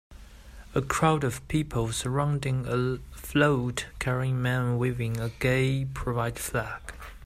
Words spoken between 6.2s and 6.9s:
flag.